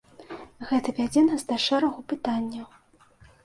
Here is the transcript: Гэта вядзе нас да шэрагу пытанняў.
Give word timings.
Гэта 0.69 0.93
вядзе 1.01 1.21
нас 1.29 1.45
да 1.51 1.59
шэрагу 1.67 2.09
пытанняў. 2.15 2.67